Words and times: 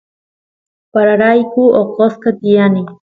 pararayku 0.91 1.63
oqosqa 1.81 2.29
tiyani 2.39 2.81